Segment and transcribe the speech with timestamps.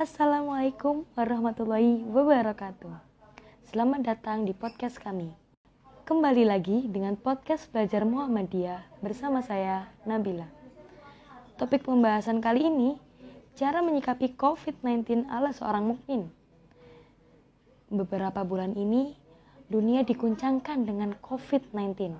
[0.00, 2.88] Assalamualaikum warahmatullahi wabarakatuh.
[3.68, 5.28] Selamat datang di podcast kami.
[6.08, 10.48] Kembali lagi dengan podcast Belajar Muhammadiyah bersama saya Nabila.
[11.60, 12.96] Topik pembahasan kali ini
[13.52, 16.32] cara menyikapi COVID-19 ala seorang mukmin.
[17.92, 19.12] Beberapa bulan ini
[19.68, 22.16] dunia diguncangkan dengan COVID-19.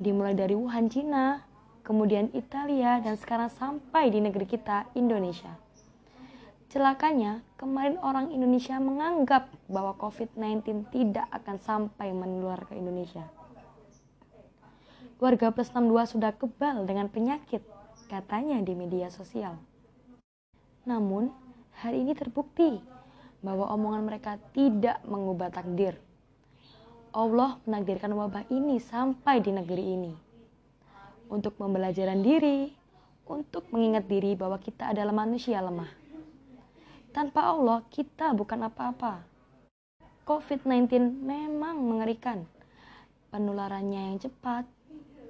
[0.00, 1.44] Dimulai dari Wuhan, Cina,
[1.84, 5.60] kemudian Italia, dan sekarang sampai di negeri kita, Indonesia.
[6.74, 13.30] Celakanya, kemarin orang Indonesia menganggap bahwa COVID-19 tidak akan sampai menular ke Indonesia.
[15.22, 17.62] Warga plus 62 sudah kebal dengan penyakit,
[18.10, 19.54] katanya di media sosial.
[20.82, 21.30] Namun,
[21.78, 22.82] hari ini terbukti
[23.38, 25.94] bahwa omongan mereka tidak mengubah takdir.
[27.14, 30.12] Allah menakdirkan wabah ini sampai di negeri ini.
[31.30, 32.66] Untuk pembelajaran diri,
[33.30, 36.02] untuk mengingat diri bahwa kita adalah manusia lemah
[37.14, 39.22] tanpa Allah, kita bukan apa-apa.
[40.26, 42.42] COVID-19 memang mengerikan.
[43.30, 44.66] Penularannya yang cepat,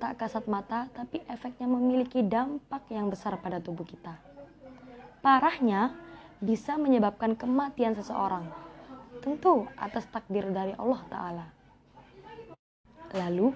[0.01, 4.17] tak kasat mata, tapi efeknya memiliki dampak yang besar pada tubuh kita.
[5.21, 5.93] Parahnya,
[6.41, 8.49] bisa menyebabkan kematian seseorang.
[9.21, 11.47] Tentu atas takdir dari Allah Ta'ala.
[13.17, 13.53] Lalu,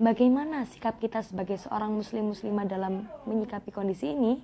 [0.00, 4.40] bagaimana sikap kita sebagai seorang muslim-muslimah dalam menyikapi kondisi ini?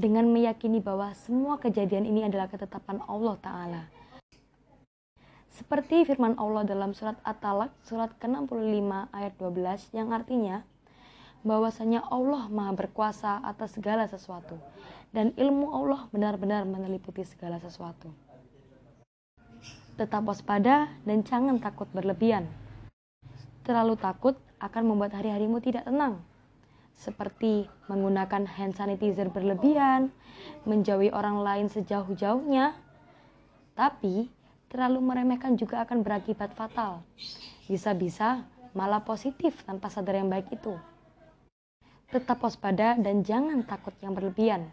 [0.00, 3.82] Dengan meyakini bahwa semua kejadian ini adalah ketetapan Allah Ta'ala.
[5.52, 10.64] Seperti firman Allah dalam surat At-Talak, surat ke-65 ayat 12 yang artinya,
[11.44, 14.56] bahwasanya Allah maha berkuasa atas segala sesuatu
[15.12, 18.08] dan ilmu Allah benar-benar meneliputi segala sesuatu.
[20.00, 22.48] Tetap waspada dan jangan takut berlebihan.
[23.68, 26.24] Terlalu takut akan membuat hari-harimu tidak tenang
[27.00, 30.12] seperti menggunakan hand sanitizer berlebihan,
[30.68, 32.76] menjauhi orang lain sejauh-jauhnya,
[33.72, 34.28] tapi
[34.68, 37.00] terlalu meremehkan juga akan berakibat fatal.
[37.64, 38.44] Bisa-bisa
[38.76, 40.76] malah positif tanpa sadar yang baik itu.
[42.12, 44.68] Tetap waspada dan jangan takut yang berlebihan.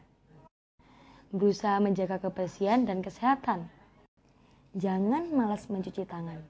[1.31, 3.71] Berusaha menjaga kebersihan dan kesehatan.
[4.75, 6.43] Jangan malas mencuci tangan.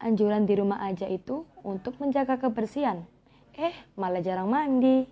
[0.00, 3.04] Anjuran di rumah aja itu untuk menjaga kebersihan
[3.58, 5.02] eh malah jarang mandi.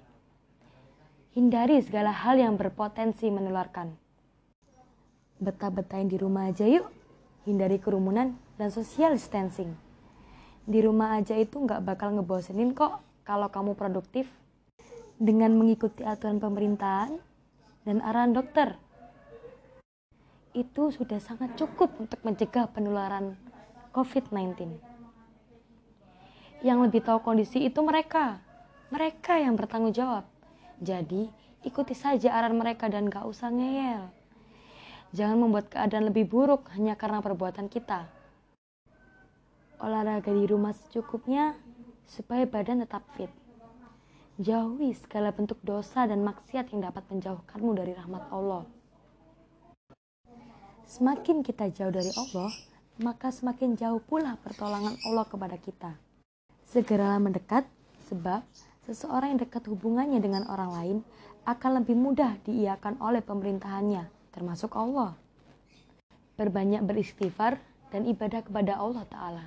[1.35, 3.93] Hindari segala hal yang berpotensi menularkan.
[5.43, 6.89] Betah-betahin di rumah aja yuk.
[7.45, 9.75] Hindari kerumunan dan social distancing.
[10.65, 14.31] Di rumah aja itu nggak bakal ngebosenin kok kalau kamu produktif.
[15.21, 17.19] Dengan mengikuti aturan pemerintahan
[17.85, 18.77] dan arahan dokter.
[20.57, 23.37] Itu sudah sangat cukup untuk mencegah penularan
[23.93, 24.86] COVID-19
[26.65, 28.41] yang lebih tahu kondisi itu mereka.
[28.89, 30.25] Mereka yang bertanggung jawab.
[30.79, 31.29] Jadi,
[31.67, 34.09] ikuti saja arahan mereka dan gak usah ngeyel.
[35.17, 38.07] Jangan membuat keadaan lebih buruk hanya karena perbuatan kita.
[39.83, 41.57] Olahraga di rumah secukupnya
[42.09, 43.33] supaya badan tetap fit.
[44.37, 48.69] Jauhi segala bentuk dosa dan maksiat yang dapat menjauhkanmu dari rahmat Allah.
[50.87, 52.53] Semakin kita jauh dari Allah,
[53.03, 56.06] maka semakin jauh pula pertolongan Allah kepada kita.
[56.67, 57.63] Segeralah mendekat,
[58.11, 58.43] sebab
[58.91, 60.99] seseorang yang dekat hubungannya dengan orang lain
[61.47, 65.15] akan lebih mudah diiakan oleh pemerintahannya, termasuk Allah.
[66.35, 67.63] Berbanyak beristighfar
[67.95, 69.47] dan ibadah kepada Allah Ta'ala.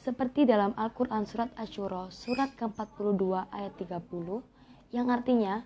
[0.00, 5.60] Seperti dalam Al-Quran Surat Ashura Surat ke-42 ayat 30 yang artinya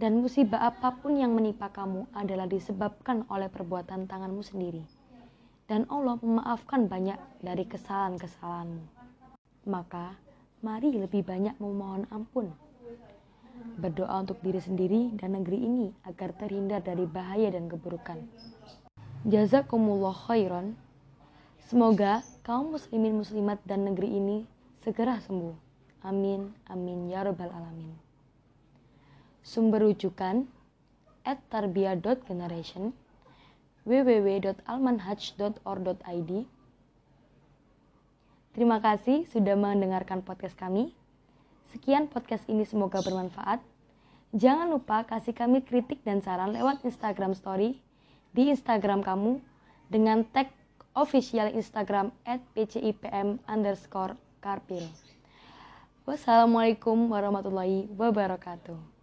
[0.00, 4.84] dan musibah apa pun yang menimpa kamu adalah disebabkan oleh perbuatan tanganmu sendiri.
[5.68, 8.99] Dan Allah memaafkan banyak dari kesalahan-kesalahanmu
[9.68, 10.16] maka
[10.60, 12.52] mari lebih banyak memohon ampun.
[13.80, 18.24] Berdoa untuk diri sendiri dan negeri ini agar terhindar dari bahaya dan keburukan.
[19.28, 20.80] Jazakumullah khairan.
[21.68, 24.48] Semoga kaum muslimin muslimat dan negeri ini
[24.80, 25.52] segera sembuh.
[26.00, 27.92] Amin, amin, ya rabbal alamin.
[29.44, 30.48] Sumber rujukan
[31.24, 32.92] at tarbiyah.generation
[33.84, 36.30] www.almanhaj.or.id
[38.50, 40.90] Terima kasih sudah mendengarkan podcast kami.
[41.70, 43.62] Sekian podcast ini semoga bermanfaat.
[44.34, 47.78] Jangan lupa kasih kami kritik dan saran lewat Instagram Story
[48.34, 49.38] di Instagram kamu
[49.86, 50.50] dengan tag
[50.98, 54.82] official Instagram at pcipm underscore karpil.
[56.02, 58.99] Wassalamualaikum warahmatullahi wabarakatuh.